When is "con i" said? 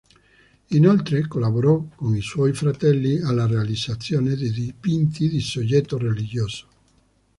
1.95-2.21